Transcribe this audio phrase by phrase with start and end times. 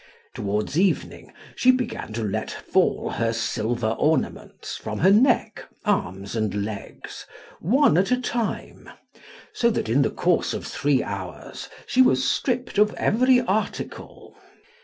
[0.33, 6.65] Towards evening she began to let fall her silver ornaments from her neck, arms, and
[6.65, 7.27] legs,
[7.59, 8.89] one at a time,
[9.53, 14.35] so that in the course of three hours she was stripped of every article.